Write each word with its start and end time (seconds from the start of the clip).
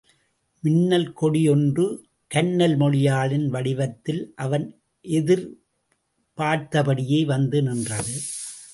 மின்னல் 0.63 1.13
கொடி 1.13 1.49
ஒன்று 1.49 2.05
கன்னல் 2.31 2.77
மொழியாளின் 2.77 3.47
வடிவத்தில் 3.47 4.33
அவன் 4.35 4.79
எதிர்பார்த்தபடியே 5.05 7.25
வந்து 7.25 7.61
நின்றது. 7.61 8.21